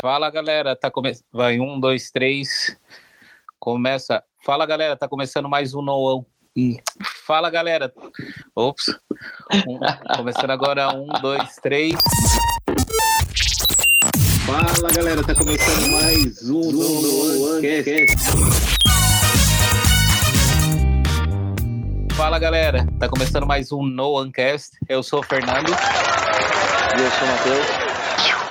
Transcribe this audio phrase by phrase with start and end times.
[0.00, 1.24] Fala galera, tá começando.
[1.32, 2.76] Vai, um, dois, três.
[3.58, 4.22] Começa.
[4.44, 6.24] Fala galera, tá começando mais um Noão.
[7.26, 7.92] Fala galera.
[8.54, 8.96] Ops.
[9.66, 9.80] Um,
[10.16, 11.96] começando agora, um, dois, três.
[14.46, 17.60] Fala galera, tá começando mais um Noão.
[22.14, 24.78] Fala galera, tá começando mais um No Cast.
[24.88, 25.70] Eu sou o Fernando.
[26.96, 27.87] E eu sou o Matheus.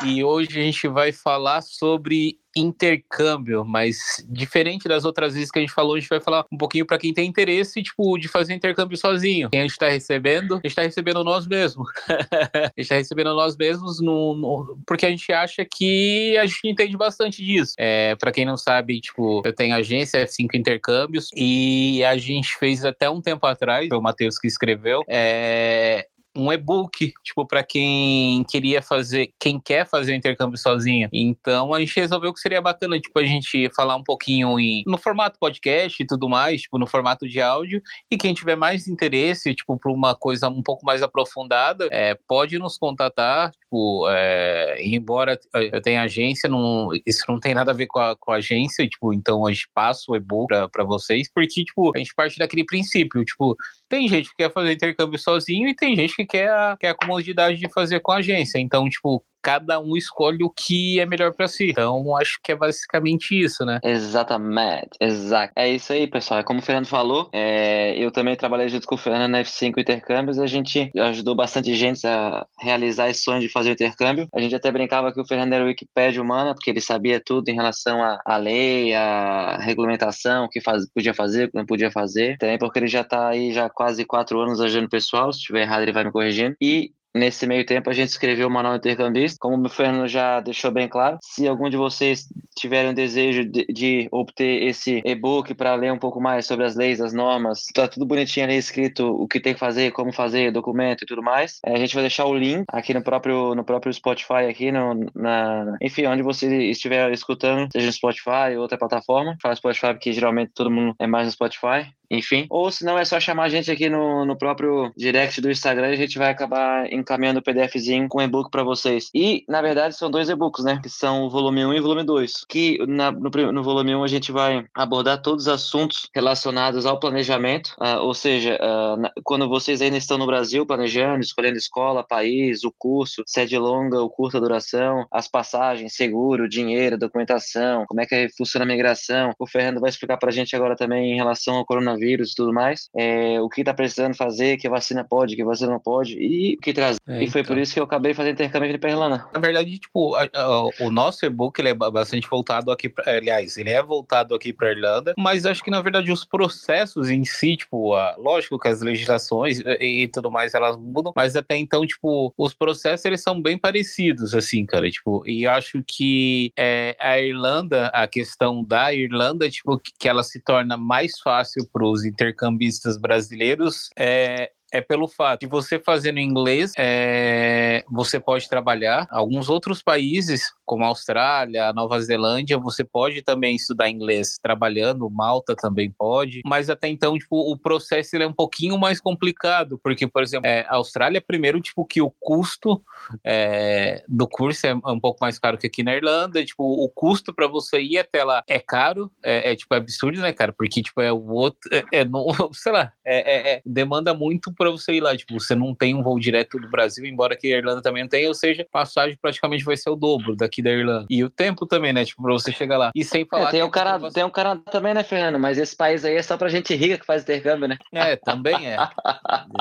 [0.06, 5.62] E hoje a gente vai falar sobre intercâmbio, mas diferente das outras vezes que a
[5.62, 8.54] gente falou, a gente vai falar um pouquinho para quem tem interesse, tipo, de fazer
[8.54, 9.50] intercâmbio sozinho.
[9.50, 11.88] Quem a gente está recebendo, a gente está recebendo nós mesmos.
[12.10, 16.68] a gente está recebendo nós mesmos no, no, porque a gente acha que a gente
[16.68, 17.74] entende bastante disso.
[17.78, 22.84] É, para quem não sabe, tipo, eu tenho agência F5 Intercâmbios e a gente fez
[22.84, 28.44] até um tempo atrás, foi o Matheus que escreveu, é, um e-book, tipo, para quem
[28.44, 31.10] queria fazer, quem quer fazer o intercâmbio sozinho.
[31.12, 34.98] Então a gente resolveu que seria bacana, tipo, a gente falar um pouquinho em, no
[34.98, 37.82] formato podcast e tudo mais, tipo, no formato de áudio.
[38.10, 42.60] E quem tiver mais interesse, tipo, para uma coisa um pouco mais aprofundada, é, pode
[42.60, 43.52] nos contatar.
[43.68, 48.16] Tipo, é, embora eu tenha agência, não, isso não tem nada a ver com a,
[48.16, 51.98] com a agência, tipo, então a gente passa o e-book para vocês, porque, tipo, a
[51.98, 53.58] gente parte daquele princípio, tipo,
[53.90, 56.96] tem gente que quer fazer intercâmbio sozinho e tem gente que quer a, quer a
[56.96, 58.58] comodidade de fazer com a agência.
[58.58, 61.70] Então, tipo, cada um escolhe o que é melhor para si.
[61.70, 63.80] Então, acho que é basicamente isso, né?
[63.82, 65.54] Exatamente, exato.
[65.56, 66.42] É isso aí, pessoal.
[66.42, 69.78] É como o Fernando falou, é, eu também trabalhei junto com o Fernando na F5
[69.78, 70.38] Intercâmbios.
[70.38, 74.28] A gente ajudou bastante gente a realizar esse sonho de fazer o intercâmbio.
[74.36, 77.48] A gente até brincava que o Fernando era o Wikipédia humana, porque ele sabia tudo
[77.48, 81.90] em relação à lei, à regulamentação, o que faz, podia fazer, o que não podia
[81.90, 82.38] fazer.
[82.38, 85.32] Também porque ele já está aí já quase quatro anos ajudando o pessoal.
[85.32, 86.54] Se estiver errado, ele vai me corrigindo.
[86.60, 89.38] E Nesse meio tempo, a gente escreveu o Manual Intercambista.
[89.42, 93.66] Como o Fernando já deixou bem claro, se algum de vocês tiverem um desejo de,
[93.66, 97.88] de obter esse e-book para ler um pouco mais sobre as leis, as normas, tá
[97.88, 101.60] tudo bonitinho ali escrito o que tem que fazer, como fazer, documento e tudo mais.
[101.66, 105.06] É, a gente vai deixar o link aqui no próprio, no próprio Spotify, aqui no,
[105.16, 109.36] na, enfim, onde você estiver escutando, seja no Spotify ou outra plataforma.
[109.42, 112.48] Fala Spotify porque geralmente todo mundo é mais no Spotify enfim.
[112.50, 115.90] Ou se não, é só chamar a gente aqui no, no próprio direct do Instagram
[115.90, 119.10] e a gente vai acabar encaminhando o PDFzinho com e-book para vocês.
[119.14, 120.80] E, na verdade, são dois e-books, né?
[120.82, 122.46] Que são o volume 1 e o volume 2.
[122.48, 127.00] Que na, no, no volume 1 a gente vai abordar todos os assuntos relacionados ao
[127.00, 132.04] planejamento, uh, ou seja, uh, na, quando vocês ainda estão no Brasil planejando, escolhendo escola,
[132.04, 138.06] país, o curso, sede longa ou curta duração, as passagens, seguro, dinheiro, documentação, como é
[138.06, 139.34] que funciona a migração.
[139.38, 142.36] O Fernando vai explicar para a gente agora também em relação ao coronavírus coronavírus e
[142.36, 145.72] tudo mais, é, o que está precisando fazer, que a vacina pode, que a vacina
[145.72, 147.00] não pode, e o que trazer.
[147.08, 147.56] É, e foi então.
[147.56, 149.26] por isso que eu acabei fazendo intercâmbio para Irlanda.
[149.34, 153.58] Na verdade, tipo, a, a, o nosso e-book ele é bastante voltado aqui, pra, aliás,
[153.58, 157.58] ele é voltado aqui para Irlanda, mas acho que na verdade os processos em si,
[157.58, 161.86] tipo, a, lógico que as legislações e, e tudo mais elas mudam, mas até então,
[161.86, 167.20] tipo, os processos eles são bem parecidos, assim, cara, tipo, e acho que é, a
[167.20, 172.98] Irlanda, a questão da Irlanda, tipo, que ela se torna mais fácil pro os intercambistas
[172.98, 179.08] brasileiros é, é pelo fato de você fazendo inglês, é, você pode trabalhar.
[179.10, 185.10] Alguns outros países, como a Austrália, a Nova Zelândia, você pode também estudar inglês trabalhando.
[185.10, 186.42] Malta também pode.
[186.46, 190.66] Mas até então, tipo, o processo é um pouquinho mais complicado, porque, por exemplo, é,
[190.68, 192.82] a Austrália, primeiro, tipo, que o custo
[193.24, 196.44] é, do curso é um pouco mais caro que aqui na Irlanda.
[196.44, 200.20] Tipo, o custo para você ir até lá é caro, é, é, tipo é absurdo,
[200.20, 200.52] né, cara?
[200.52, 202.06] Porque, tipo, é o outro, é, é
[202.54, 205.16] sei lá, é, demanda muito para você ir lá.
[205.16, 208.10] Tipo, você não tem um voo direto do Brasil, embora que a Irlanda também não
[208.10, 211.06] tenha, ou seja, passagem praticamente vai ser o dobro daqui da Irlanda.
[211.10, 212.04] E o tempo também, né?
[212.04, 212.92] Tipo, pra você chegar lá.
[212.96, 213.50] E sem falar.
[213.50, 215.40] É, tem, o cara, tem um cara também, né, Fernando?
[215.40, 217.78] Mas esse país aí é só pra gente rica que faz intercâmbio, né?
[217.94, 218.78] É, também é.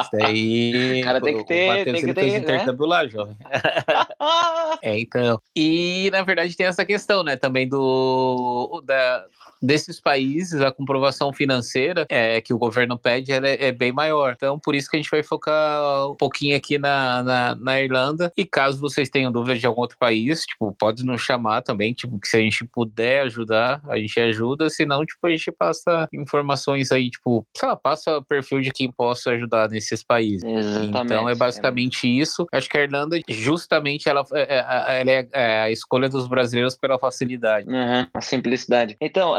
[0.01, 0.87] Isso daí.
[0.97, 1.85] O cara tem que ter.
[1.85, 2.37] Tem que ter né?
[2.39, 3.37] intercâmbio lá, jovem.
[4.83, 5.41] é, então.
[5.55, 7.37] E, na verdade, tem essa questão, né?
[7.37, 8.83] Também do.
[8.85, 9.25] Da,
[9.63, 14.35] desses países, a comprovação financeira é, que o governo pede é, é, bem maior.
[14.37, 18.33] Então, por isso que a gente vai focar um pouquinho aqui na, na, na, Irlanda.
[18.37, 22.19] E caso vocês tenham dúvidas de algum outro país, tipo, pode nos chamar também, tipo,
[22.19, 26.91] que se a gente puder ajudar, a gente ajuda, senão, tipo, a gente passa informações
[26.93, 30.43] aí, tipo, sei lá, passa o perfil de quem possa ajudar nesses países.
[30.45, 31.05] Exatamente.
[31.05, 32.47] Então, é basicamente isso.
[32.53, 36.99] Acho que a Irlanda, justamente, ela, é, ela é, é, a escolha dos brasileiros pela
[36.99, 37.69] facilidade.
[37.69, 38.97] Uhum, a simplicidade.
[39.01, 39.35] Então,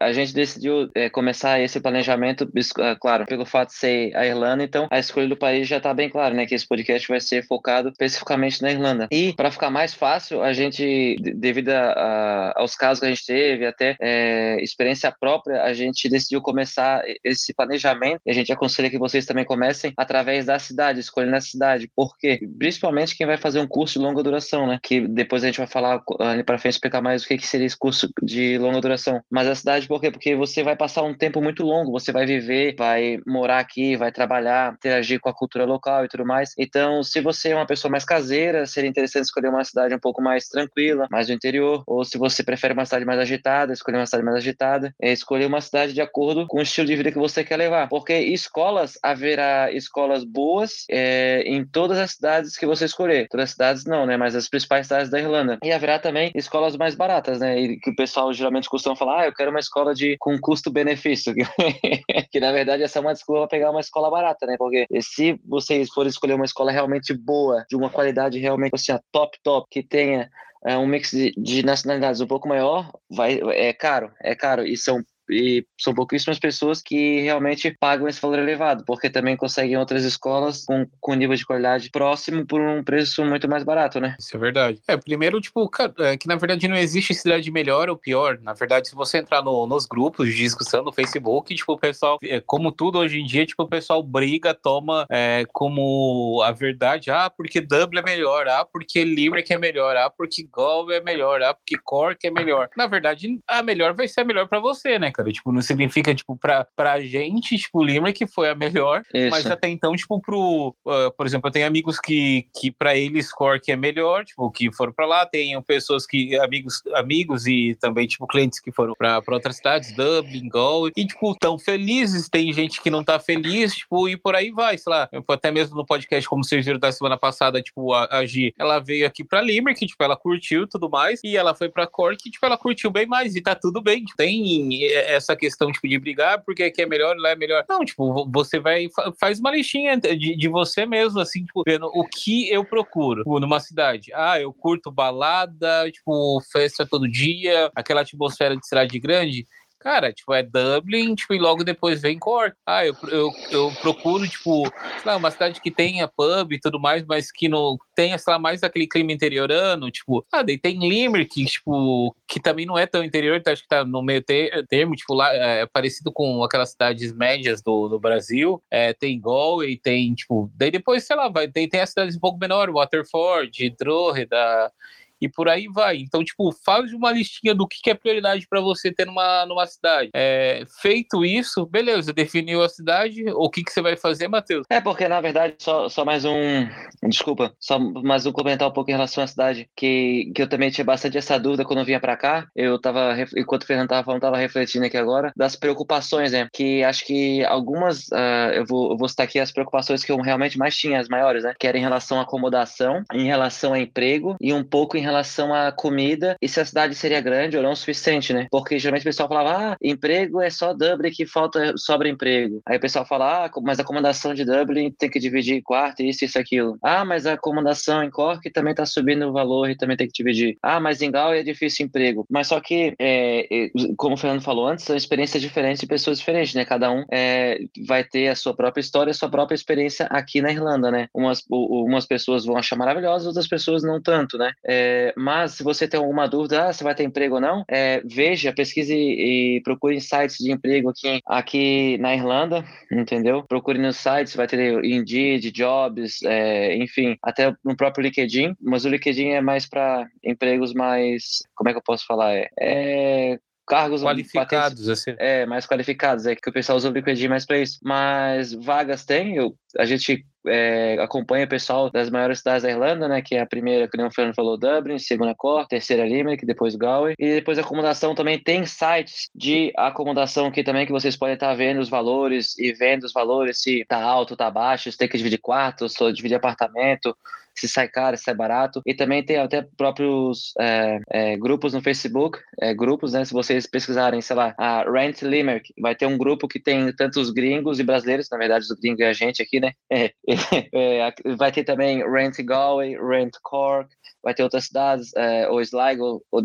[0.00, 4.64] a, gente decidiu é, começar esse planejamento, é, claro, pelo fato de ser a Irlanda,
[4.64, 6.46] então a escolha do país já está bem claro, né?
[6.46, 9.08] Que esse podcast vai ser focado especificamente na Irlanda.
[9.10, 13.66] E para ficar mais fácil, a gente, devido a, aos casos que a gente teve,
[13.66, 18.20] até é, experiência própria, a gente decidiu começar esse planejamento.
[18.26, 21.90] E a gente aconselha que vocês também comecem através da cidade, escolhendo a cidade.
[21.94, 24.78] Porque, principalmente quem vai fazer um curso de longa duração, né?
[24.82, 27.66] Que depois a gente vai falar ali para frente explicar mais o que, que seria
[27.66, 29.20] esse curso de longa duração.
[29.36, 30.10] Mas a cidade, por quê?
[30.10, 34.10] Porque você vai passar um tempo muito longo, você vai viver, vai morar aqui, vai
[34.10, 36.54] trabalhar, interagir com a cultura local e tudo mais.
[36.56, 40.22] Então, se você é uma pessoa mais caseira, seria interessante escolher uma cidade um pouco
[40.22, 41.84] mais tranquila, mais do interior.
[41.86, 44.94] Ou se você prefere uma cidade mais agitada, escolher uma cidade mais agitada.
[44.98, 47.90] É escolher uma cidade de acordo com o estilo de vida que você quer levar.
[47.90, 53.28] Porque escolas, haverá escolas boas é, em todas as cidades que você escolher.
[53.28, 54.16] Todas as cidades não, né?
[54.16, 55.58] Mas as principais cidades da Irlanda.
[55.62, 57.60] E haverá também escolas mais baratas, né?
[57.60, 61.34] E que o pessoal geralmente costuma falar, ah, eu quero uma escola de com custo-benefício.
[62.30, 64.56] que na verdade essa é uma desculpa para pegar uma escola barata, né?
[64.58, 69.00] Porque se vocês forem escolher uma escola realmente boa, de uma qualidade realmente assim, a
[69.12, 70.30] top, top, que tenha
[70.64, 74.64] é, um mix de, de nacionalidades um pouco maior, vai, é caro, é caro.
[74.66, 79.76] E são e são pouquíssimas pessoas que realmente pagam esse valor elevado, porque também conseguem
[79.76, 84.16] outras escolas com, com nível de qualidade próximo por um preço muito mais barato, né?
[84.18, 84.80] Isso é verdade.
[84.88, 88.38] É, primeiro, tipo, é que na verdade não existe cidade melhor ou pior.
[88.42, 92.18] Na verdade, se você entrar no, nos grupos de discussão no Facebook, tipo, o pessoal,
[92.22, 97.10] é, como tudo hoje em dia, tipo, o pessoal briga, toma é, como a verdade,
[97.10, 101.42] ah, porque Dublin é melhor, ah, porque Limerick é melhor, ah, porque Galway é melhor,
[101.42, 102.68] ah, porque Cork é melhor.
[102.76, 105.12] Na verdade, a melhor vai ser a melhor para você, né?
[105.16, 105.32] Cara.
[105.32, 109.30] Tipo, não significa, tipo, pra, pra gente, tipo, Limerick foi a melhor, Isso.
[109.30, 110.74] mas até então, tipo, pro.
[110.84, 114.72] Uh, por exemplo, eu tenho amigos que, que pra eles Cork é melhor, tipo, que
[114.72, 116.36] foram pra lá, tenho pessoas que.
[116.38, 121.06] amigos, amigos e também, tipo, clientes que foram pra, pra outras cidades, Dublin, Galway, e,
[121.06, 124.90] tipo, tão felizes, tem gente que não tá feliz, tipo, e por aí vai, sei
[124.90, 125.08] lá.
[125.28, 128.78] Até mesmo no podcast, como vocês viram da semana passada, tipo, a, a Gi, ela
[128.78, 132.44] veio aqui pra Limerick, tipo, ela curtiu tudo mais, e ela foi pra Cork, tipo,
[132.44, 134.04] ela curtiu bem mais, e tá tudo bem.
[134.04, 137.64] Tipo, tem é, essa questão tipo, de brigar porque aqui é melhor, lá é melhor.
[137.68, 138.88] Não, tipo, você vai,
[139.18, 143.40] faz uma listinha de, de você mesmo, assim, tipo, vendo o que eu procuro tipo,
[143.40, 144.12] numa cidade.
[144.14, 149.46] Ah, eu curto balada, tipo, festa todo dia, aquela atmosfera de cidade grande.
[149.86, 152.56] Cara, tipo, é Dublin, tipo, e logo depois vem Cork.
[152.66, 156.80] Ah, eu, eu, eu procuro, tipo, sei lá, uma cidade que tenha pub e tudo
[156.80, 160.76] mais, mas que não tenha, sei lá, mais aquele clima interiorano, tipo, ah, daí tem
[160.76, 164.24] Limerick, tipo, que também não é tão interior, então acho que tá no meio
[164.68, 169.78] termo, tipo, lá, é parecido com aquelas cidades médias do, do Brasil, é, tem Galway,
[169.78, 173.70] tem, tipo, daí depois, sei lá, vai, tem, tem as cidades um pouco menores, Waterford,
[173.78, 174.72] Drogheda,
[175.20, 175.98] e por aí vai.
[175.98, 180.10] Então, tipo, faz uma listinha do que, é prioridade para você ter numa, numa cidade.
[180.14, 184.66] É, feito isso, beleza, definiu a cidade, o que, que você vai fazer, Matheus?
[184.70, 186.66] É, porque na verdade, só, só mais um.
[187.08, 190.70] Desculpa, só mais um comentar um pouco em relação à cidade, que, que eu também
[190.70, 192.46] tinha bastante essa dúvida quando eu vinha para cá.
[192.54, 196.48] Eu tava, enquanto o Fernando tava falando, tava refletindo aqui agora, das preocupações, né?
[196.52, 200.16] Que acho que algumas, uh, eu, vou, eu vou citar aqui as preocupações que eu
[200.18, 201.54] realmente mais tinha, as maiores, né?
[201.58, 205.54] Que era em relação à acomodação, em relação a emprego e um pouco em relação
[205.54, 208.46] à comida e se a cidade seria grande ou não o suficiente, né?
[208.50, 212.60] Porque geralmente o pessoal falava, ah, emprego é só Dublin que falta, sobra emprego.
[212.66, 216.24] Aí o pessoal fala, ah, mas a acomodação de Dublin tem que dividir quarto, isso,
[216.24, 216.78] isso, aquilo.
[216.82, 220.12] Ah, mas a acomodação em Cork também tá subindo o valor e também tem que
[220.12, 220.56] dividir.
[220.62, 222.26] Ah, mas em Galway é difícil emprego.
[222.30, 226.54] Mas só que, é, como o Fernando falou antes, são experiências diferentes de pessoas diferentes,
[226.54, 226.64] né?
[226.64, 230.50] Cada um é, vai ter a sua própria história, a sua própria experiência aqui na
[230.50, 231.08] Irlanda, né?
[231.14, 234.52] Umas, umas pessoas vão achar maravilhosas, outras pessoas não tanto, né?
[234.64, 237.64] É, é, mas se você tem alguma dúvida, ah, se vai ter emprego ou não,
[237.68, 243.42] é, veja, pesquise e procure sites de emprego aqui, aqui na Irlanda, entendeu?
[243.42, 248.88] Procure nos sites, vai ter Indeed, Jobs, é, enfim, até no próprio LinkedIn, mas o
[248.88, 252.34] LinkedIn é mais para empregos mais, como é que eu posso falar?
[252.34, 255.14] É, é cargos qualificados, assim.
[255.18, 257.78] É, mais qualificados, é que o pessoal usa o LinkedIn mais para isso.
[257.82, 263.08] Mas vagas tem, eu, a gente é, acompanha o pessoal das maiores cidades da Irlanda,
[263.08, 263.22] né?
[263.22, 267.14] Que é a primeira, que o Fernando falou, Dublin, segunda Cork, terceira Limerick, depois Galway.
[267.18, 271.54] E depois a acomodação também tem sites de acomodação aqui também que vocês podem estar
[271.54, 275.18] vendo os valores e vendo os valores, se tá alto, tá baixo, se tem que
[275.18, 277.16] dividir quartos, se dividir apartamento,
[277.58, 278.82] se sai caro, se sai barato.
[278.86, 283.24] E também tem até próprios é, é, grupos no Facebook, é, grupos, né?
[283.24, 287.30] Se vocês pesquisarem, sei lá, a Rent Limerick, vai ter um grupo que tem tantos
[287.30, 289.72] gringos e brasileiros, na verdade, os gringos e a gente aqui, né?
[290.28, 293.88] É, é, vai ter também Rent Galway, Rent Cork,
[294.26, 296.44] vai ter outras cidades, é, ou Sligo, ou,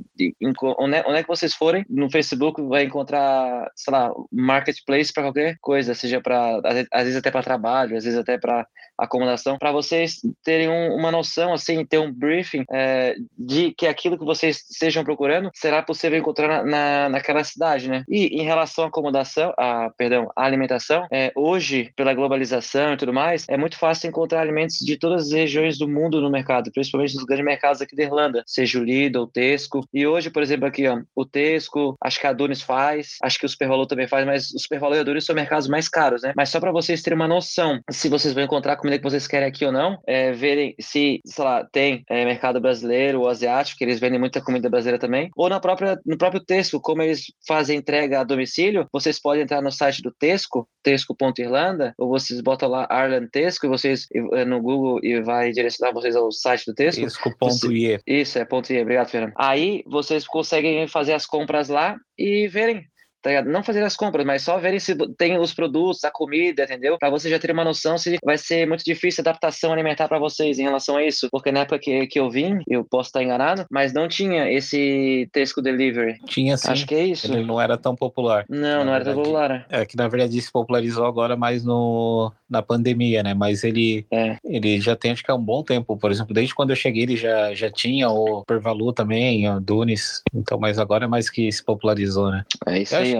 [0.77, 5.57] onde, onde é que vocês forem, no Facebook vai encontrar, sei lá, marketplace para qualquer
[5.59, 6.61] coisa, seja para,
[6.91, 11.11] às vezes até para trabalho, às vezes até para acomodação, para vocês terem um, uma
[11.11, 16.19] noção, assim, ter um briefing é, de que aquilo que vocês estejam procurando será possível
[16.19, 18.03] encontrar na, na, naquela cidade, né?
[18.07, 23.11] E em relação à acomodação, a, perdão, à alimentação, é, hoje, pela globalização e tudo
[23.11, 27.15] mais, é muito fácil encontrar alimentos de todas as regiões do mundo no mercado, principalmente
[27.15, 29.85] nos grandes mercados aqui da Irlanda, seja o Lidl, o Tesco.
[29.93, 33.45] E hoje, por exemplo, aqui, ó, o Tesco, acho que a Dunes faz, acho que
[33.45, 36.33] o Supervalor também faz, mas os Supervalor e a Dunes são mercados mais caros, né?
[36.35, 39.47] Mas só para vocês terem uma noção, se vocês vão encontrar comida que vocês querem
[39.47, 43.83] aqui ou não, é, verem se, sei lá, tem é, mercado brasileiro ou asiático, que
[43.83, 47.77] eles vendem muita comida brasileira também, ou na própria, no próprio Tesco, como eles fazem
[47.77, 52.87] entrega a domicílio, vocês podem entrar no site do Tesco, tesco.irlanda, ou vocês botam lá
[52.91, 57.01] Ireland Tesco, e vocês é, no Google e vai direcionar vocês ao site do Tesco.
[57.61, 57.99] Tesco.ie.
[58.05, 59.33] Isso, é ponto .ie, obrigado, Fernando.
[59.37, 62.85] Aí vocês conseguem fazer as compras lá e verem
[63.21, 63.41] tá?
[63.43, 66.97] Não fazer as compras, mas só verem se tem os produtos, a comida, entendeu?
[66.97, 70.19] Para você já ter uma noção se vai ser muito difícil a adaptação alimentar para
[70.19, 71.27] vocês em relação a isso.
[71.31, 75.29] Porque na época que, que eu vim, eu posso estar enganado, mas não tinha esse
[75.31, 76.19] Tesco Delivery.
[76.25, 76.69] Tinha sim.
[76.69, 77.31] Acho que é isso.
[77.31, 78.45] Ele não era tão popular.
[78.49, 78.95] Não, não verdade.
[78.95, 79.65] era tão popular.
[79.69, 83.33] É que na verdade se popularizou agora mais no, na pandemia, né?
[83.33, 84.37] Mas ele, é.
[84.43, 85.97] ele já tem acho que há um bom tempo.
[85.97, 90.21] Por exemplo, desde quando eu cheguei ele já, já tinha o Pervalu também, o Dunes.
[90.33, 92.43] Então, mas agora é mais que se popularizou, né?
[92.67, 93.10] É isso eu aí,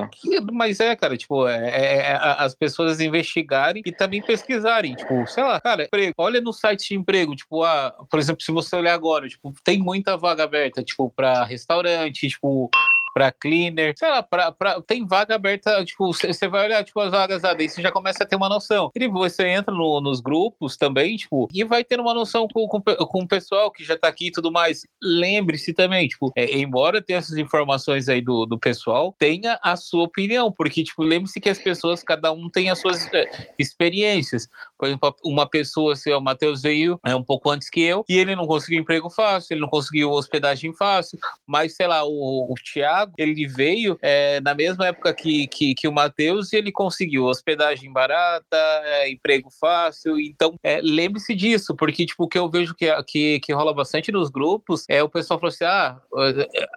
[0.52, 5.44] mas é, cara, tipo, é, é, é, as pessoas investigarem e também pesquisarem, tipo, sei
[5.44, 8.94] lá, cara, emprego, olha no site de emprego, tipo, ah, por exemplo, se você olhar
[8.94, 12.70] agora, tipo, tem muita vaga aberta, tipo, para restaurante, tipo,
[13.14, 17.12] para cleaner, sei lá, pra, pra, tem vaga aberta, tipo, você vai olhar, tipo, as
[17.12, 18.92] vagas lá, daí você já começa a ter uma noção.
[18.96, 22.82] E você entra no, nos grupos também, tipo, e vai ter uma noção com, com,
[22.82, 24.86] com o pessoal que já tá aqui e tudo mais.
[25.02, 30.04] Lembre-se também, tipo, é, embora tenha essas informações aí do, do pessoal, tenha a sua
[30.04, 34.48] opinião, porque, tipo, lembre-se que as pessoas, cada um tem as suas é, experiências.
[34.82, 38.18] Por exemplo, uma pessoa, se o Matheus veio é um pouco antes que eu, e
[38.18, 42.56] ele não conseguiu emprego fácil, ele não conseguiu hospedagem fácil, mas, sei lá, o, o
[42.56, 47.26] Thiago ele veio é, na mesma época que, que, que o Matheus e ele conseguiu
[47.26, 50.20] hospedagem barata, é, emprego fácil.
[50.20, 54.12] Então, é, lembre-se disso, porque tipo, o que eu vejo que, que, que rola bastante
[54.12, 56.02] nos grupos é o pessoal falou assim: ah,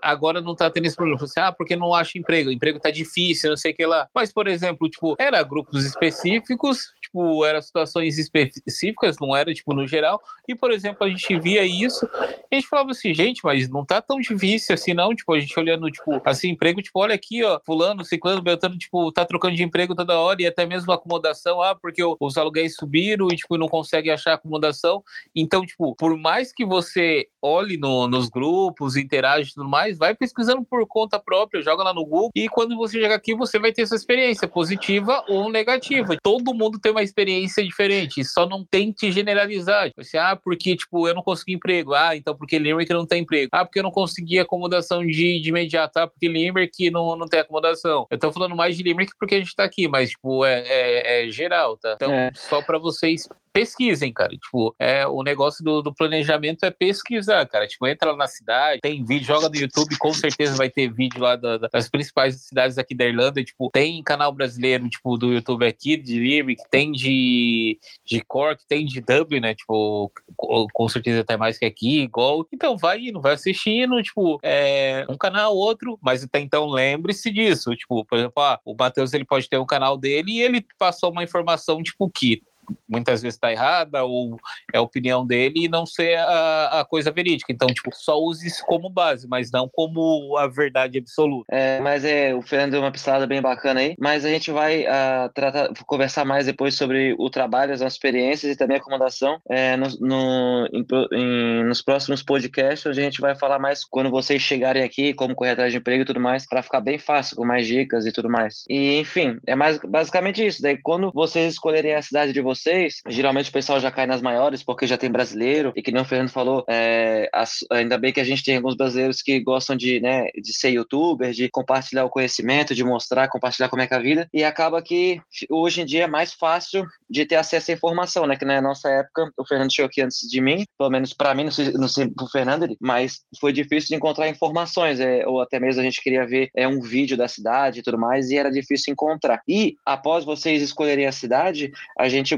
[0.03, 1.25] agora não tá tendo esse problema.
[1.25, 4.07] Assim, ah, porque não acha emprego, o emprego tá difícil, não sei o que lá.
[4.15, 9.87] Mas, por exemplo, tipo, era grupos específicos, tipo, era situações específicas, não era, tipo, no
[9.87, 10.21] geral.
[10.49, 12.09] E, por exemplo, a gente via isso
[12.51, 15.15] e a gente falava assim, gente, mas não tá tão difícil assim, não.
[15.15, 19.13] Tipo, a gente olhando, tipo, assim, emprego, tipo, olha aqui, ó, fulano, ciclano, beltano, tipo,
[19.13, 23.29] tá trocando de emprego toda hora e até mesmo acomodação, ah, porque os aluguéis subiram
[23.29, 25.03] e, tipo, não consegue achar acomodação.
[25.35, 30.15] Então, tipo, por mais que você olhe no, nos grupos, interage e tudo mais, vai
[30.15, 33.71] pesquisando por conta própria, joga lá no Google e quando você chegar aqui, você vai
[33.71, 36.17] ter essa experiência, positiva ou negativa.
[36.23, 39.91] Todo mundo tem uma experiência diferente, só não tente generalizar.
[39.97, 41.93] Você, ah, porque, tipo, eu não consegui emprego.
[41.93, 43.51] Ah, então porque Limerick não tem emprego.
[43.53, 45.99] Ah, porque eu não consegui acomodação de, de imediato.
[45.99, 48.07] Ah, porque Limerick não, não tem acomodação.
[48.11, 51.27] Eu tô falando mais de Limerick porque a gente tá aqui, mas, tipo, é, é,
[51.27, 51.93] é geral, tá?
[51.95, 52.31] Então, é.
[52.35, 54.37] só para vocês pesquisem, cara.
[54.37, 57.69] Tipo, é, o negócio do, do, planejamento é pesquisar, cara.
[57.69, 61.21] Tipo, entra lá na cidade, tem vídeo, joga no YouTube, com certeza vai ter vídeo
[61.21, 63.45] lá da, das principais cidades aqui da Irlanda.
[63.45, 68.85] Tipo, tem canal brasileiro, tipo, do YouTube aqui, de Limerick, tem de, de Cork, tem
[68.85, 69.55] de Dublin, né?
[69.55, 72.45] Tipo, com certeza até mais que aqui, igual.
[72.53, 77.71] Então, vai indo, vai assistindo, tipo, é, um canal, outro, mas até então lembre-se disso.
[77.77, 81.13] Tipo, por exemplo, ah, o Matheus ele pode ter um canal dele e ele passou
[81.13, 82.43] uma informação, tipo, que
[82.89, 84.39] muitas vezes está errada ou
[84.73, 87.53] é a opinião dele e não ser a, a, coisa verídica.
[87.53, 91.47] Então, tipo, só use isso como base, mas não como a verdade absoluta.
[91.51, 94.83] É, mas é, o Fernando deu uma pistada bem bacana aí, mas a gente vai
[94.83, 99.41] uh, tratar, conversar mais depois sobre o trabalho, as nossas experiências e também a acomodação
[99.49, 104.11] é, no, no em, em, nos próximos podcasts, onde a gente vai falar mais quando
[104.11, 107.37] vocês chegarem aqui, como correr atrás de emprego e tudo mais, para ficar bem fácil,
[107.37, 108.65] com mais dicas e tudo mais.
[108.69, 110.63] E, enfim, é mais basicamente isso.
[110.63, 114.23] Daí, quando vocês escolherem a cidade de vocês, vocês, geralmente o pessoal já cai nas
[114.23, 117.29] maiores porque já tem brasileiro, e que nem o Fernando falou, é,
[117.71, 121.33] ainda bem que a gente tem alguns brasileiros que gostam de, né, de ser youtuber,
[121.33, 124.83] de compartilhar o conhecimento, de mostrar, compartilhar como é que é a vida, e acaba
[124.83, 125.21] que
[125.51, 128.89] hoje em dia é mais fácil de ter acesso à informação, né, que na nossa
[128.89, 131.89] época, o Fernando chegou aqui antes de mim, pelo menos para mim, não sei, não
[131.89, 136.03] sei pro Fernando, mas foi difícil de encontrar informações, é, ou até mesmo a gente
[136.03, 139.41] queria ver é, um vídeo da cidade e tudo mais, e era difícil encontrar.
[139.49, 142.37] E após vocês escolherem a cidade, a gente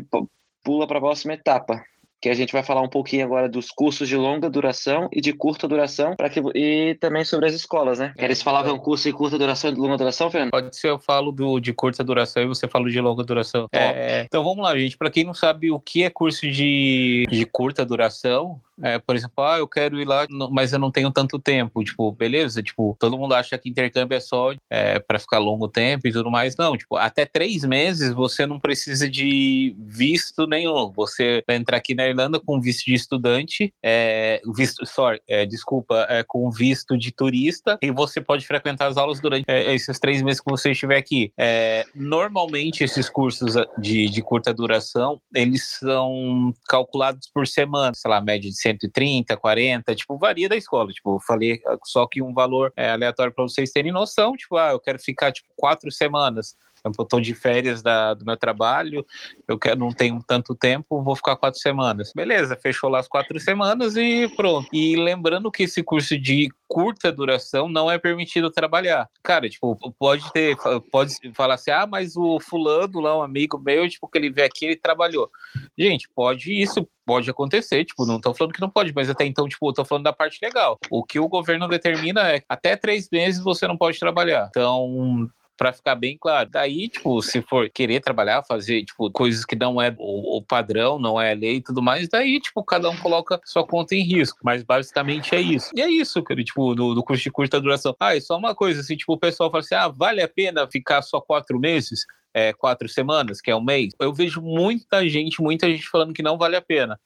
[0.62, 1.82] pula para a próxima etapa,
[2.20, 5.32] que a gente vai falar um pouquinho agora dos cursos de longa duração e de
[5.32, 8.12] curta duração, para que e também sobre as escolas, né?
[8.16, 10.50] Eles falavam curso de curta duração e de longa duração, Fernando?
[10.50, 13.68] Pode ser, eu falo do, de curta duração e você fala de longa duração.
[13.72, 14.96] É, então vamos lá, gente.
[14.96, 19.44] Para quem não sabe o que é curso de, de curta duração, é, por exemplo,
[19.44, 21.82] ah, eu quero ir lá, mas eu não tenho tanto tempo.
[21.82, 22.62] Tipo, beleza?
[22.62, 26.30] Tipo, todo mundo acha que intercâmbio é só é, para ficar longo tempo e tudo
[26.30, 26.56] mais.
[26.56, 30.92] Não, tipo, até três meses você não precisa de visto nenhum.
[30.92, 36.06] Você vai entrar aqui na Irlanda com visto de estudante, é, visto, sorry, é, desculpa,
[36.08, 40.22] é, com visto de turista e você pode frequentar as aulas durante é, esses três
[40.22, 41.32] meses que você estiver aqui.
[41.38, 48.20] É, normalmente esses cursos de, de curta duração, eles são calculados por semana, sei lá,
[48.20, 50.90] média de 130, 40, tipo, varia da escola.
[50.92, 54.32] Tipo, falei só que um valor é, aleatório para vocês terem noção.
[54.32, 58.36] Tipo, ah, eu quero ficar tipo quatro semanas eu estou de férias da, do meu
[58.36, 59.04] trabalho,
[59.46, 62.12] eu quero, não tenho tanto tempo, vou ficar quatro semanas.
[62.14, 64.68] Beleza, fechou lá as quatro semanas e pronto.
[64.72, 69.08] E lembrando que esse curso de curta duração não é permitido trabalhar.
[69.22, 70.56] Cara, tipo, pode ter,
[70.90, 74.46] pode falar assim, ah, mas o fulano lá, um amigo meu, tipo, que ele veio
[74.46, 75.30] aqui, ele trabalhou.
[75.78, 79.48] Gente, pode isso, pode acontecer, tipo, não tô falando que não pode, mas até então,
[79.48, 80.78] tipo, eu tô falando da parte legal.
[80.90, 84.48] O que o governo determina é até três meses você não pode trabalhar.
[84.50, 86.48] Então, para ficar bem claro.
[86.50, 90.98] Daí, tipo, se for querer trabalhar, fazer, tipo, coisas que não é o, o, padrão,
[90.98, 94.38] não é lei e tudo mais, daí, tipo, cada um coloca sua conta em risco.
[94.42, 95.70] Mas basicamente é isso.
[95.74, 97.94] E é isso, cara, tipo, do curso de curta duração.
[97.98, 100.66] Ah, e só uma coisa, assim, tipo, o pessoal fala assim, ah, vale a pena
[100.70, 102.04] ficar só quatro meses?
[102.34, 103.94] É, quatro semanas, que é um mês.
[103.98, 107.00] Eu vejo muita gente, muita gente falando que não vale a pena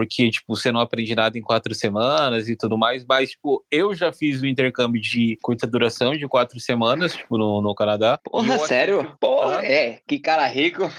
[0.00, 3.94] porque, tipo, você não aprende nada em quatro semanas e tudo mais, mas, tipo, eu
[3.94, 8.18] já fiz o intercâmbio de curta duração, de quatro semanas, tipo, no, no Canadá.
[8.24, 9.04] Porra, sério?
[9.04, 9.16] Que...
[9.20, 10.90] Porra, é, que cara rico.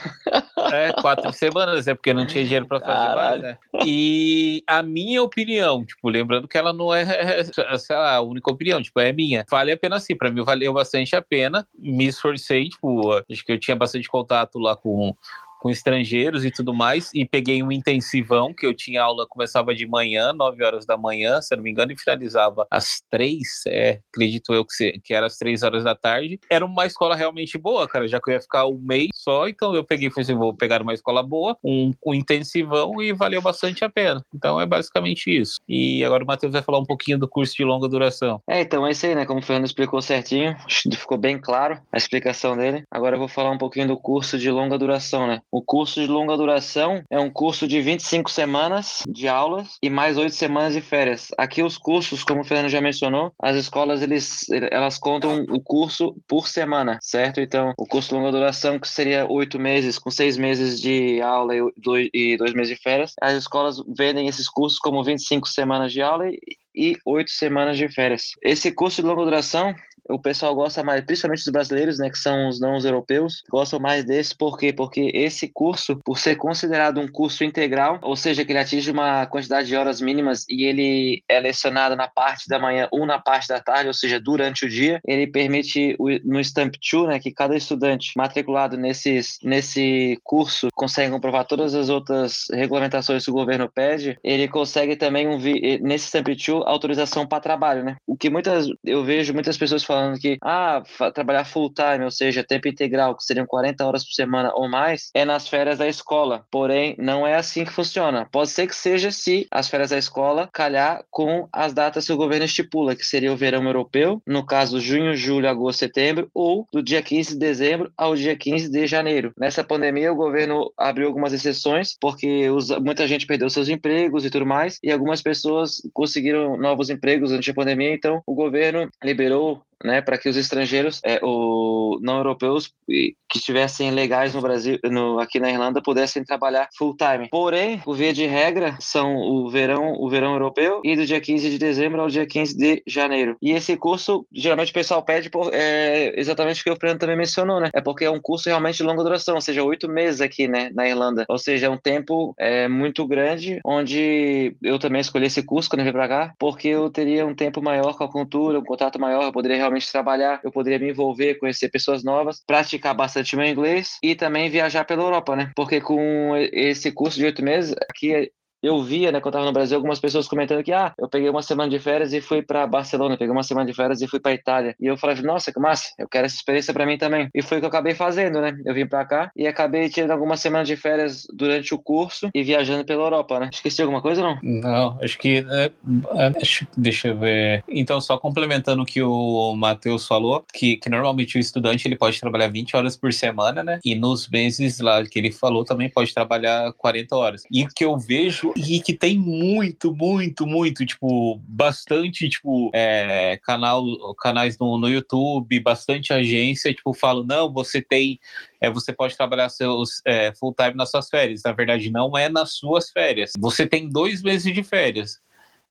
[0.71, 3.57] É, quatro semanas, é porque não tinha dinheiro pra fazer mais, né?
[3.83, 7.03] E a minha opinião, tipo, lembrando que ela não é,
[7.43, 9.43] sei lá, a única opinião, tipo, é minha.
[9.49, 13.51] Vale a pena sim, pra mim valeu bastante a pena, me esforcei, tipo, acho que
[13.51, 15.15] eu tinha bastante contato lá com
[15.61, 19.85] com estrangeiros e tudo mais, e peguei um intensivão, que eu tinha aula, começava de
[19.85, 24.55] manhã, 9 horas da manhã, se não me engano, e finalizava às 3, é, acredito
[24.55, 26.39] eu que, se, que era às 3 horas da tarde.
[26.49, 29.75] Era uma escola realmente boa, cara, já que eu ia ficar um mês só, então
[29.75, 33.39] eu peguei e falei assim, vou pegar uma escola boa, um, um intensivão, e valeu
[33.39, 34.25] bastante a pena.
[34.33, 35.59] Então é basicamente isso.
[35.69, 38.41] E agora o Matheus vai falar um pouquinho do curso de longa duração.
[38.49, 40.55] É, então é isso aí, né, como o Fernando explicou certinho,
[40.97, 42.83] ficou bem claro a explicação dele.
[42.89, 45.39] Agora eu vou falar um pouquinho do curso de longa duração, né.
[45.51, 50.17] O curso de longa duração é um curso de 25 semanas de aulas e mais
[50.17, 51.27] oito semanas de férias.
[51.37, 56.15] Aqui os cursos, como o Fernando já mencionou, as escolas eles, elas contam o curso
[56.25, 57.41] por semana, certo?
[57.41, 61.53] Então, o curso de longa duração, que seria oito meses, com seis meses de aula
[61.53, 65.91] e dois, e dois meses de férias, as escolas vendem esses cursos como 25 semanas
[65.91, 66.29] de aula
[66.73, 68.31] e oito semanas de férias.
[68.41, 69.75] Esse curso de longa duração
[70.09, 73.79] o pessoal gosta mais, principalmente os brasileiros, né, que são os não os europeus, gostam
[73.79, 74.73] mais desse, por quê?
[74.73, 79.25] Porque esse curso, por ser considerado um curso integral, ou seja, que ele atinge uma
[79.25, 83.47] quantidade de horas mínimas e ele é lecionado na parte da manhã ou na parte
[83.47, 87.55] da tarde, ou seja, durante o dia, ele permite no Stamp 2, né, que cada
[87.55, 94.17] estudante matriculado nesses, nesse curso consegue comprovar todas as outras regulamentações que o governo pede,
[94.23, 95.37] ele consegue também um
[95.81, 97.95] nesse Stamp 2 autorização para trabalho, né?
[98.05, 100.81] O que muitas eu vejo muitas pessoas falando que ah,
[101.13, 105.09] trabalhar full time, ou seja, tempo integral, que seriam 40 horas por semana ou mais,
[105.13, 106.45] é nas férias da escola.
[106.49, 108.25] Porém, não é assim que funciona.
[108.31, 112.17] Pode ser que seja se as férias da escola calhar com as datas que o
[112.17, 116.81] governo estipula, que seria o verão europeu, no caso junho, julho, agosto, setembro, ou do
[116.81, 119.33] dia 15 de dezembro ao dia 15 de janeiro.
[119.37, 122.47] Nessa pandemia, o governo abriu algumas exceções, porque
[122.81, 127.51] muita gente perdeu seus empregos e tudo mais, e algumas pessoas conseguiram novos empregos durante
[127.51, 132.71] a pandemia, então o governo liberou né, para que os estrangeiros, é, o não europeus
[132.87, 137.29] que estivessem legais no Brasil, no, aqui na Irlanda, pudessem trabalhar full time.
[137.29, 141.49] Porém, por via de regra, são o verão, o verão europeu e do dia 15
[141.49, 143.37] de dezembro ao dia 15 de janeiro.
[143.41, 147.15] E esse curso, geralmente o pessoal pede por, é, exatamente o que o Fernando também
[147.15, 147.69] mencionou, né?
[147.73, 150.69] É porque é um curso realmente de longa duração, ou seja, oito meses aqui, né,
[150.73, 151.25] na Irlanda.
[151.29, 155.81] Ou seja, é um tempo é, muito grande, onde eu também escolhi esse curso quando
[155.81, 158.99] eu vim para cá, porque eu teria um tempo maior com a cultura, um contato
[158.99, 163.35] maior, eu poderia realmente realmente trabalhar, eu poderia me envolver, conhecer pessoas novas, praticar bastante
[163.35, 165.51] meu inglês e também viajar pela Europa, né?
[165.55, 169.53] Porque com esse curso de oito meses, aqui eu via, né, quando eu tava no
[169.53, 172.67] Brasil, algumas pessoas comentando que, ah, eu peguei uma semana de férias e fui para
[172.67, 174.75] Barcelona, peguei uma semana de férias e fui para Itália.
[174.79, 177.29] E eu falei, nossa, que massa, eu quero essa experiência para mim também.
[177.33, 178.55] E foi o que eu acabei fazendo, né?
[178.65, 182.43] Eu vim para cá e acabei tirando algumas semanas de férias durante o curso e
[182.43, 183.49] viajando pela Europa, né?
[183.51, 184.39] Esqueci alguma coisa não?
[184.43, 185.45] Não, acho que.
[185.49, 185.71] É,
[186.15, 186.31] é
[186.77, 187.63] deixa eu ver.
[187.67, 192.19] Então, só complementando o que o Matheus falou, que, que normalmente o estudante ele pode
[192.19, 193.79] trabalhar 20 horas por semana, né?
[193.83, 197.43] E nos meses lá que ele falou também pode trabalhar 40 horas.
[197.51, 203.37] E o que eu vejo e que tem muito, muito, muito, tipo, bastante, tipo, é,
[203.43, 203.83] canal,
[204.15, 208.19] canais no, no YouTube, bastante agência, tipo, falam, não, você tem
[208.61, 211.41] é, você pode trabalhar seus é, full time nas suas férias.
[211.43, 213.31] Na verdade, não é nas suas férias.
[213.39, 215.19] Você tem dois meses de férias.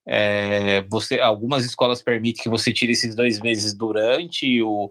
[0.05, 4.91] É, você, algumas escolas permitem que você tire esses dois meses durante o,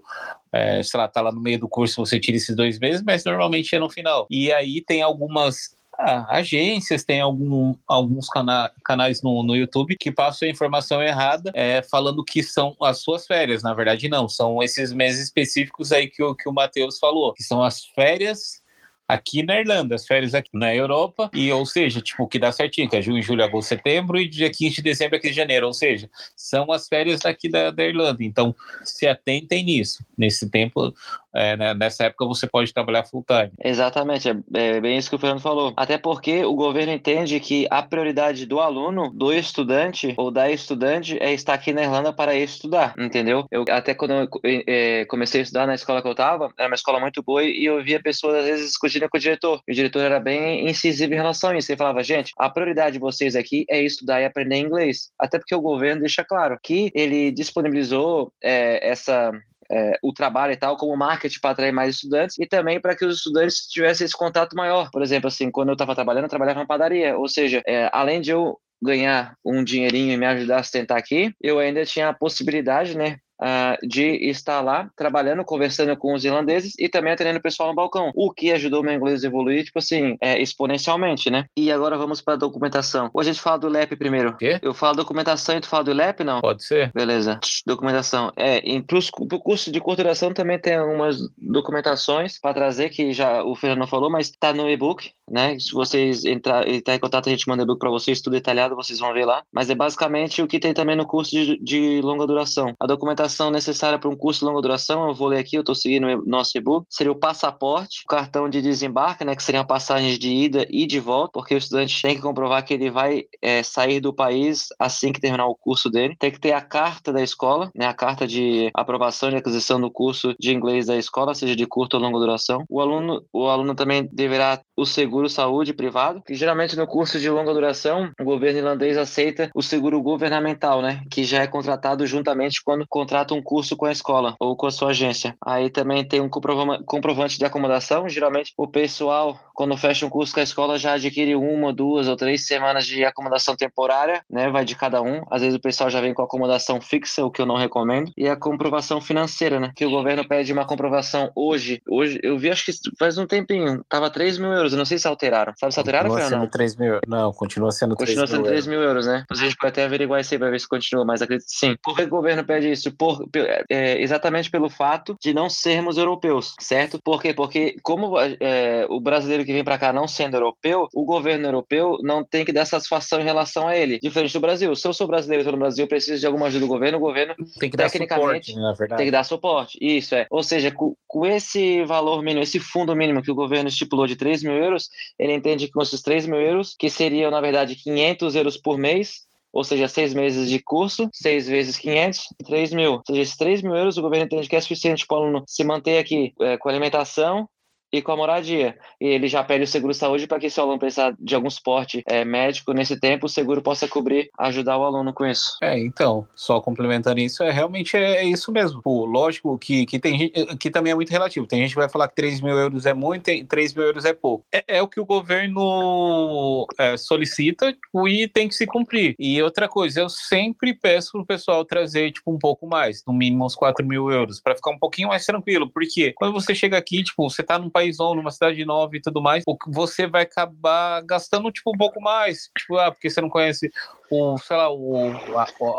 [0.53, 3.25] é, sei lá, tá lá no meio do curso, você tira esses dois meses, mas
[3.25, 4.27] normalmente é no final.
[4.29, 10.11] E aí tem algumas ah, agências, tem algum, alguns cana canais no, no YouTube que
[10.11, 13.63] passam a informação errada, é, falando que são as suas férias.
[13.63, 17.43] Na verdade, não, são esses meses específicos aí que o, que o Matheus falou, que
[17.43, 18.61] são as férias
[19.09, 22.87] aqui na Irlanda, as férias aqui na Europa, e ou seja, tipo, que dá certinho,
[22.87, 25.73] que é junho, julho, agosto, setembro, e dia 15 de dezembro aqui de janeiro, ou
[25.73, 28.23] seja, são as férias daqui da, da Irlanda.
[28.23, 30.05] Então, se atentem nisso.
[30.15, 30.93] Nesse tempo,
[31.33, 33.51] é, né, nessa época você pode trabalhar full time.
[33.63, 35.73] Exatamente, é, é, bem isso que o Fernando falou.
[35.75, 41.17] Até porque o governo entende que a prioridade do aluno, do estudante ou da estudante
[41.19, 43.45] é estar aqui na Irlanda para estudar, entendeu?
[43.51, 44.27] Eu até quando eu
[44.67, 47.65] é, comecei a estudar na escola que eu estava, era uma escola muito boa e
[47.65, 49.61] eu via pessoas às vezes discutindo com o diretor.
[49.67, 51.71] E o diretor era bem incisivo em relação a isso.
[51.71, 55.11] Ele falava, gente, a prioridade de vocês aqui é estudar e aprender inglês.
[55.19, 59.31] Até porque o governo deixa claro que ele disponibilizou é, essa
[59.71, 63.05] é, o trabalho e tal como marketing para atrair mais estudantes e também para que
[63.05, 64.89] os estudantes tivessem esse contato maior.
[64.91, 68.19] Por exemplo, assim, quando eu estava trabalhando, eu trabalhava na padaria, ou seja, é, além
[68.19, 72.13] de eu ganhar um dinheirinho e me ajudar a sustentar aqui, eu ainda tinha a
[72.13, 77.41] possibilidade, né, uh, de estar lá trabalhando, conversando com os irlandeses e também atendendo o
[77.41, 81.45] pessoal no balcão, o que ajudou meu inglês a evoluir, tipo assim, é, exponencialmente, né?
[81.55, 83.09] E agora vamos para a documentação.
[83.13, 84.35] Hoje a gente fala do LEP primeiro.
[84.37, 84.59] Quê?
[84.61, 86.41] Eu falo documentação e tu fala do LEP, não?
[86.41, 86.91] Pode ser.
[86.93, 87.39] Beleza.
[87.65, 88.31] Documentação.
[88.35, 93.43] É, para o curso de curta duração também tem algumas documentações para trazer, que já
[93.43, 95.57] o Fernando falou, mas tá no e-book, né?
[95.59, 98.99] Se vocês entrar, entrar em contato, a gente manda e-book para vocês, tudo detalhado, vocês
[98.99, 99.43] vão ver lá.
[99.51, 102.73] Mas é basicamente o que tem também no curso de, de longa duração.
[102.79, 105.75] A documentação necessária para um curso de longa duração, eu vou ler aqui, eu estou
[105.75, 110.29] seguindo nosso e-book, seria o passaporte, o cartão de desembarque, né, que seriam passagens de
[110.29, 113.99] ida e de volta, porque o estudante tem que comprovar que ele vai é, sair
[113.99, 116.15] do país assim que terminar o curso dele.
[116.19, 119.91] Tem que ter a carta da escola, né, a carta de aprovação de aquisição do
[119.91, 122.63] curso de inglês da escola, seja de curta ou longa duração.
[122.69, 127.29] O aluno, o aluno também deverá o seguro saúde privado, que geralmente no curso de
[127.29, 132.61] longa duração, o governo irlandês aceita o seguro governamental, né, que já é contratado juntamente
[132.63, 135.35] quando contrata contrata um curso com a escola ou com a sua agência.
[135.45, 138.07] Aí também tem um comprovante de acomodação.
[138.07, 142.15] Geralmente o pessoal, quando fecha um curso com a escola, já adquire uma, duas ou
[142.15, 144.49] três semanas de acomodação temporária, né?
[144.49, 145.23] Vai de cada um.
[145.29, 148.11] Às vezes o pessoal já vem com acomodação fixa, o que eu não recomendo.
[148.17, 149.71] E a comprovação financeira, né?
[149.75, 151.81] Que o governo pede uma comprovação hoje.
[151.89, 154.73] Hoje, eu vi, acho que faz um tempinho, tava 3 mil euros.
[154.73, 155.53] Eu não sei se alteraram.
[155.57, 156.49] Sabe se alteraram, Continua sendo não?
[156.49, 159.25] 3 mil Não, continua sendo 3 continua sendo 3 mil euros, né?
[159.29, 161.75] A gente pode até averiguar isso aí pra ver se continua, mas acredito que sim.
[161.83, 162.91] Por que o governo pede isso?
[162.91, 163.27] Por por,
[163.69, 166.99] é, exatamente pelo fato de não sermos europeus, certo?
[167.03, 167.33] Por quê?
[167.33, 171.97] Porque como é, o brasileiro que vem para cá não sendo europeu, o governo europeu
[172.01, 174.75] não tem que dar satisfação em relação a ele, diferente do Brasil.
[174.75, 177.35] Se eu sou brasileiro, estou no Brasil, preciso de alguma ajuda do governo, o governo
[177.59, 178.97] tem que dar tecnicamente suporte, na verdade.
[178.97, 179.77] tem que dar suporte.
[179.81, 180.27] Isso é.
[180.29, 184.15] Ou seja, com, com, esse valor mínimo, esse fundo mínimo que o governo estipulou de
[184.15, 187.75] 3 mil euros, ele entende que com esses 3 mil euros, que seriam na verdade
[187.75, 192.93] 500 euros por mês, ou seja, seis meses de curso, seis vezes 500, 3 mil.
[192.93, 195.43] Ou seja, esses 3 mil euros o governo entende que é suficiente para o aluno
[195.47, 197.49] se manter aqui é, com alimentação,
[197.91, 198.77] e com a moradia.
[198.99, 201.49] E ele já pede o seguro saúde para que se o aluno precisar de algum
[201.49, 205.57] suporte é, médico nesse tempo, o seguro possa cobrir, ajudar o aluno com isso.
[205.61, 208.81] É, então, só complementando isso, é realmente é, é isso mesmo.
[208.81, 211.47] Pô, lógico que, que tem gente que também é muito relativo.
[211.47, 214.05] Tem gente que vai falar que 3 mil euros é muito, e 3 mil euros
[214.05, 214.45] é pouco.
[214.51, 217.75] É, é o que o governo é, solicita
[218.07, 219.15] e tem que se cumprir.
[219.17, 223.45] E outra coisa, eu sempre peço pro pessoal trazer tipo um pouco mais, no mínimo
[223.45, 225.69] uns 4 mil euros, para ficar um pouquinho mais tranquilo.
[225.69, 229.01] Porque quando você chega aqui, tipo, você tá num país novo, numa cidade nova e
[229.01, 233.29] tudo mais, você vai acabar gastando tipo um pouco mais, tipo, ah, porque você não
[233.29, 233.71] conhece
[234.09, 235.11] o, sei lá, o,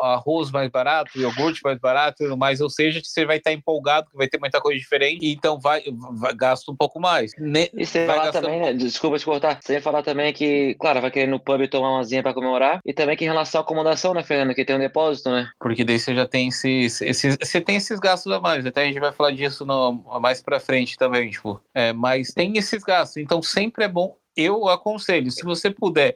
[0.03, 4.17] arroz mais barato, o iogurte mais barato, mas ou seja, você vai estar empolgado, que
[4.17, 5.83] vai ter muita coisa diferente, então vai,
[6.19, 7.33] vai gasta um pouco mais.
[7.39, 8.45] Ne, e você falar gastando...
[8.45, 8.73] também, né?
[8.73, 12.05] Desculpa te cortar, você ia falar também que, claro, vai querer no pub tomar uma
[12.05, 14.81] zinha para comemorar, e também que em relação à acomodação, né, Fernando, que tem um
[14.81, 15.51] depósito, né?
[15.59, 18.87] Porque daí você já tem esses, esses você tem esses gastos a mais, até a
[18.87, 23.17] gente vai falar disso no, mais para frente também, tipo, é, mas tem esses gastos,
[23.19, 26.15] então sempre é bom eu aconselho, se você puder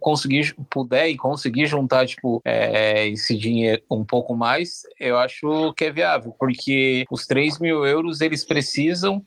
[0.00, 5.84] conseguir puder e conseguir juntar tipo é, esse dinheiro um pouco mais, eu acho que
[5.84, 9.24] é viável, porque os 3 mil euros eles precisam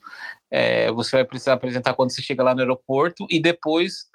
[0.51, 4.07] é, você vai precisar apresentar quando você chega lá no aeroporto e depois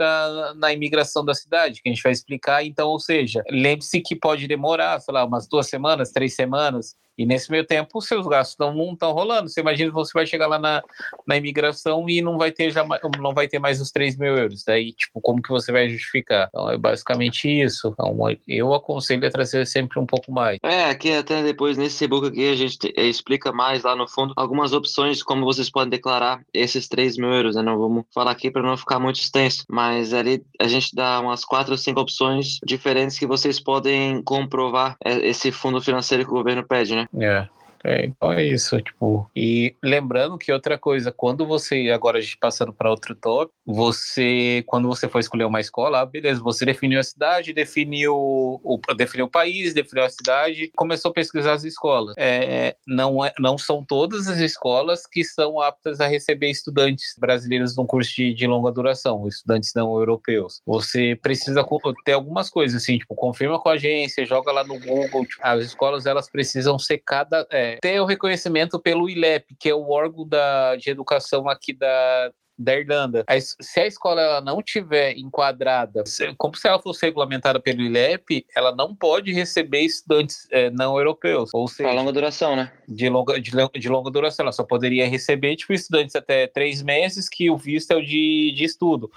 [0.57, 2.65] na imigração da cidade, que a gente vai explicar.
[2.65, 7.25] Então, ou seja, lembre-se que pode demorar, sei lá, umas duas semanas, três semanas, e
[7.25, 9.49] nesse meio tempo, os seus gastos não estão rolando.
[9.49, 10.83] Você imagina você vai chegar lá na,
[11.27, 12.85] na imigração e não vai ter já
[13.21, 14.65] não vai ter mais os 3 mil euros.
[14.65, 16.49] Daí, tipo, como que você vai justificar?
[16.49, 17.89] Então, é basicamente isso.
[17.89, 18.17] Então,
[18.49, 20.59] eu aconselho a trazer sempre um pouco mais.
[20.63, 24.33] É, aqui até depois, nesse e-book aqui, a gente eh, explica mais lá no fundo
[24.37, 27.57] algumas opções como vocês podem declarar esses 3 mil euros.
[27.57, 27.63] Né?
[27.63, 31.45] Não vamos falar aqui para não ficar muito extenso, mas ali a gente dá umas
[31.45, 36.35] quatro ou cinco opções diferentes que vocês podem comprovar eh, esse fundo financeiro que o
[36.35, 37.04] governo pede, né?
[37.13, 37.47] Yeah.
[37.85, 42.39] É, então é isso, tipo, e lembrando que outra coisa, quando você, agora a gente
[42.39, 46.99] passando para outro tópico, você, quando você for escolher uma escola, ah, beleza, você definiu
[46.99, 52.15] a cidade, definiu o, definiu o país, definiu a cidade, começou a pesquisar as escolas.
[52.17, 57.77] É, não, é, não são todas as escolas que são aptas a receber estudantes brasileiros
[57.77, 60.63] num curso de, de longa duração, estudantes não europeus.
[60.67, 61.67] Você precisa
[62.05, 65.65] ter algumas coisas, assim, tipo, confirma com a agência, joga lá no Google, tipo, as
[65.65, 70.27] escolas, elas precisam ser cada, é, ter o reconhecimento pelo ILEP, que é o órgão
[70.27, 73.25] da, de educação aqui da, da Irlanda.
[73.61, 76.05] Se a escola ela não tiver enquadrada,
[76.39, 81.51] como se ela fosse regulamentada pelo ILEP, ela não pode receber estudantes é, não europeus.
[81.53, 82.73] Ou seja, a longa duração, né?
[82.89, 84.45] De longa, de, de, longa duração.
[84.45, 88.53] Ela só poderia receber tipo, estudantes até três meses, que o visto é o de,
[88.55, 89.11] de estudo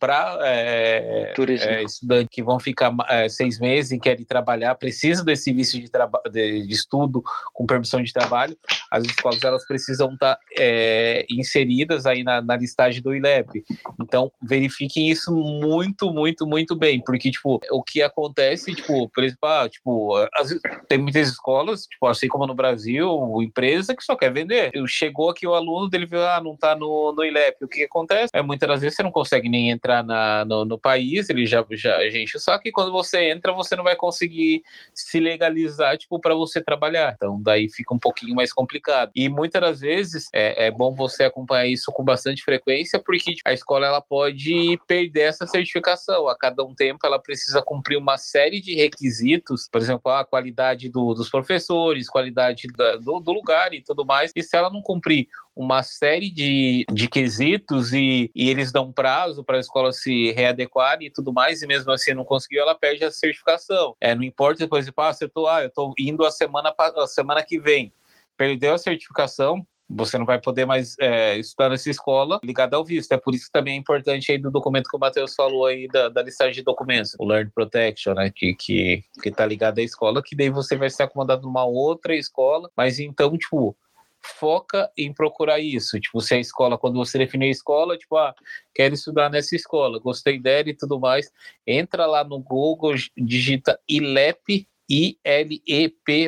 [0.00, 5.52] para é, é, estudantes que vão ficar é, seis meses e querem trabalhar, precisam desse
[5.52, 5.90] visto de,
[6.32, 8.56] de, de, estudo com permissão de trabalho,
[8.90, 13.62] as escolas elas precisam estar tá, é, inseridas aí na, na, listagem do ILEP.
[14.00, 19.48] Então, verifiquem isso muito, muito, muito bem, porque, tipo, o que acontece, tipo, por exemplo,
[19.48, 20.58] ah, tipo, as,
[20.88, 23.10] tem muitas escolas, tipo, assim como no Brasil,
[23.42, 24.72] empresa que só quer vender.
[24.86, 27.64] Chegou aqui o aluno, dele viu, ah, não tá no, no ILEP.
[27.64, 28.30] O que acontece?
[28.32, 31.44] É, muitas das vezes você não consegue nem entrar entrar na, no, no, país, ele
[31.46, 34.62] já, já gente, só que quando você entra, você não vai conseguir
[34.94, 37.14] se legalizar, tipo, para você trabalhar.
[37.16, 39.10] Então, daí fica um pouquinho mais complicado.
[39.14, 43.52] E muitas das vezes é, é bom você acompanhar isso com bastante frequência, porque a
[43.52, 46.28] escola ela pode perder essa certificação.
[46.28, 50.88] A cada um tempo, ela precisa cumprir uma série de requisitos, por exemplo, a qualidade
[50.88, 54.30] do, dos professores, qualidade da, do, do lugar e tudo mais.
[54.34, 59.44] E se ela não cumprir uma série de, de quesitos e, e eles dão prazo
[59.44, 63.04] para a escola se readequar e tudo mais, e mesmo assim não conseguiu, ela perde
[63.04, 63.94] a certificação.
[64.00, 67.06] É, não importa depois de, ah, eu tô, ah, eu tô indo a semana, a
[67.06, 67.92] semana que vem.
[68.36, 73.12] Perdeu a certificação, você não vai poder mais é, estudar nessa escola ligada ao visto.
[73.12, 75.88] É por isso que também é importante aí do documento que o Matheus falou aí
[75.88, 79.82] da, da listagem de documentos, o Learn Protection, né, que, que, que tá ligado à
[79.82, 83.76] escola, que daí você vai ser acomodado numa outra escola, mas então, tipo,
[84.22, 85.98] foca em procurar isso.
[85.98, 88.34] Tipo, se a escola, quando você definir a escola, tipo, ah,
[88.74, 91.30] quero estudar nessa escola, gostei dela e tudo mais,
[91.66, 96.26] entra lá no Google, digita ILEP, ilep.ie.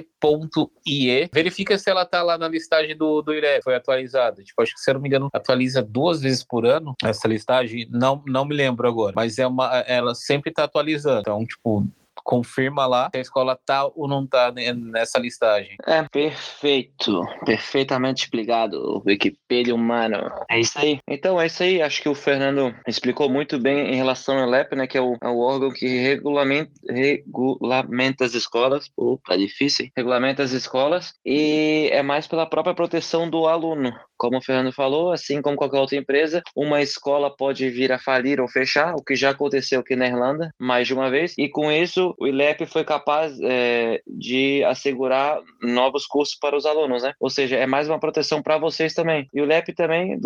[1.32, 4.42] Verifica se ela tá lá na listagem do, do IREP, foi atualizada.
[4.42, 7.88] Tipo, acho que, se eu não me engano, atualiza duas vezes por ano essa listagem.
[7.90, 11.20] Não, não me lembro agora, mas é uma, ela sempre tá atualizando.
[11.20, 11.84] Então, tipo,
[12.24, 15.76] confirma lá se a escola tá ou não tá nessa listagem.
[15.86, 17.22] É, perfeito.
[17.44, 19.02] Perfeitamente explicado.
[19.06, 20.30] Wikipedia humano.
[20.50, 20.98] É isso aí.
[21.08, 21.82] Então, é isso aí.
[21.82, 24.86] Acho que o Fernando explicou muito bem em relação ao LEP, né?
[24.86, 28.88] Que é o, é o órgão que regulamenta, regulamenta as escolas.
[28.88, 29.88] Pô, tá difícil.
[29.96, 31.12] Regulamenta as escolas.
[31.24, 33.92] E é mais pela própria proteção do aluno.
[34.16, 38.40] Como o Fernando falou, assim como qualquer outra empresa, uma escola pode vir a falir
[38.40, 41.72] ou fechar, o que já aconteceu aqui na Irlanda mais de uma vez, e com
[41.72, 47.12] isso o ILEP foi capaz é, de assegurar novos cursos para os alunos, né?
[47.20, 49.28] Ou seja, é mais uma proteção para vocês também.
[49.32, 50.18] E o ILEP também,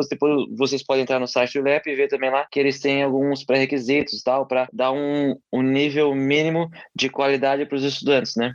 [0.56, 3.44] vocês podem entrar no site do ILEP e ver também lá que eles têm alguns
[3.44, 8.52] pré-requisitos tal para dar um, um nível mínimo de qualidade para os estudantes, né?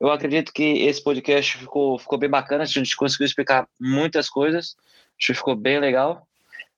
[0.00, 4.74] Eu acredito que esse podcast ficou, ficou bem bacana, a gente conseguiu explicar muitas coisas,
[5.18, 6.26] acho que ficou bem legal.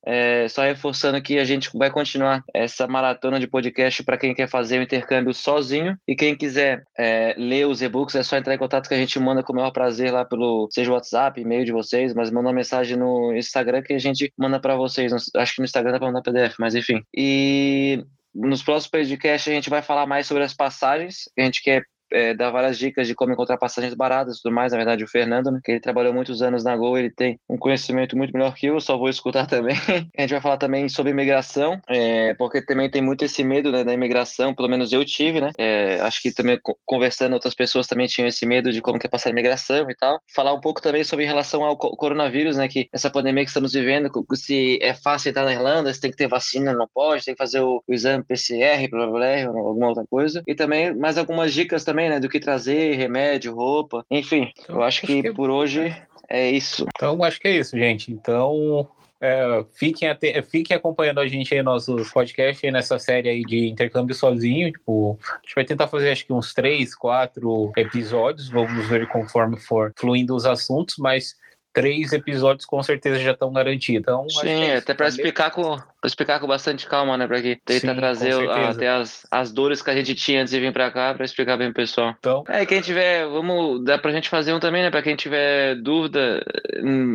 [0.06, 4.48] É, só reforçando que a gente vai continuar essa maratona de podcast para quem quer
[4.48, 8.58] fazer o intercâmbio sozinho e quem quiser é, ler os e-books é só entrar em
[8.58, 11.64] contato que a gente manda com o maior prazer lá pelo seja o WhatsApp, e-mail
[11.64, 15.12] de vocês, mas manda uma mensagem no Instagram que a gente manda para vocês.
[15.34, 17.02] Acho que no Instagram dá para mandar PDF, mas enfim.
[17.14, 21.82] E nos próximos podcasts a gente vai falar mais sobre as passagens a gente quer
[22.12, 24.72] é, várias dicas de como encontrar passagens baratas e tudo mais.
[24.72, 27.56] Na verdade, o Fernando, né, que ele trabalhou muitos anos na Gol, ele tem um
[27.56, 29.76] conhecimento muito melhor que eu, só vou escutar também.
[30.16, 33.84] a gente vai falar também sobre imigração, é, porque também tem muito esse medo né,
[33.84, 35.50] da imigração, pelo menos eu tive, né?
[35.58, 39.10] É, acho que também conversando, outras pessoas também tinham esse medo de como que é
[39.10, 40.20] passar a imigração e tal.
[40.34, 42.68] Falar um pouco também sobre relação ao coronavírus, né?
[42.68, 46.16] Que essa pandemia que estamos vivendo, se é fácil entrar na Irlanda, se tem que
[46.16, 49.88] ter vacina, não pode, tem que fazer o, o exame PCR, blá, blá, blá, alguma
[49.88, 50.42] outra coisa.
[50.46, 52.20] E também mais algumas dicas também também, né?
[52.20, 54.52] Do que trazer, remédio, roupa, enfim.
[54.58, 55.96] Então, eu acho, acho que, que, por hoje
[56.28, 56.86] é isso.
[56.94, 58.12] Então, acho que é isso, gente.
[58.12, 58.86] Então,
[59.18, 60.08] é, fiquem,
[60.50, 64.70] fiquem acompanhando a gente aí nosso podcast aí nessa série aí de intercâmbio sozinho.
[64.70, 68.50] Tipo, a gente vai tentar fazer acho que uns três, quatro episódios.
[68.50, 71.34] Vamos ver conforme for fluindo os assuntos, mas
[71.72, 74.00] três episódios com certeza já estão garantidos.
[74.00, 77.26] Então, Sim, é até para explicar com Vou explicar com bastante calma, né?
[77.26, 80.60] Pra que tentar Sim, trazer até as, as dores que a gente tinha antes de
[80.60, 82.14] vir pra cá, pra explicar bem pro pessoal.
[82.16, 82.44] Então.
[82.46, 84.90] É, quem tiver, vamos, dá pra gente fazer um também, né?
[84.92, 86.44] Pra quem tiver dúvida,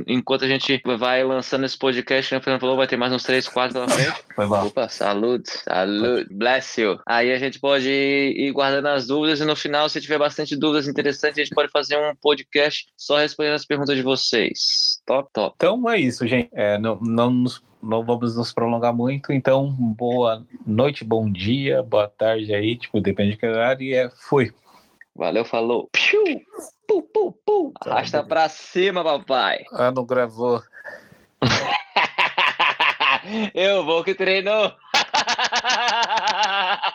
[0.06, 2.40] enquanto a gente vai lançando esse podcast, né?
[2.40, 4.24] O Fernando falou, vai ter mais uns 3, 4 pela frente.
[4.36, 4.66] Foi bom.
[4.66, 7.00] Opa, saúde, saúde, bless you.
[7.08, 10.90] Aí a gente pode ir guardando as dúvidas e no final, se tiver bastante dúvidas
[10.90, 15.00] interessantes, a gente pode fazer um podcast só respondendo as perguntas de vocês.
[15.06, 15.56] Top, top.
[15.56, 16.50] Então é isso, gente.
[16.52, 22.08] É, não, não nos não vamos nos prolongar muito, então boa noite, bom dia, boa
[22.08, 24.52] tarde aí, tipo, depende de que horário, e é, fui.
[25.16, 25.90] Valeu, falou.
[25.92, 26.24] Piu,
[26.88, 27.74] pu, pu, pu.
[27.86, 29.66] Arrasta pra cima, papai.
[29.74, 30.64] Ah, não gravou.
[33.54, 34.74] Eu vou que treinou.